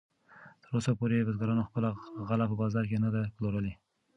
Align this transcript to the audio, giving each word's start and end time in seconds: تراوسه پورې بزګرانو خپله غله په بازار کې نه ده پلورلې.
تراوسه 0.63 0.91
پورې 0.99 1.25
بزګرانو 1.27 1.67
خپله 1.69 1.89
غله 2.29 2.45
په 2.49 2.55
بازار 2.61 2.83
کې 2.89 2.97
نه 3.03 3.09
ده 3.15 3.21
پلورلې. 3.35 3.73